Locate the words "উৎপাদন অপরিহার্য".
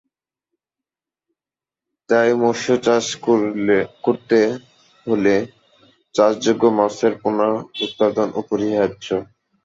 7.85-9.05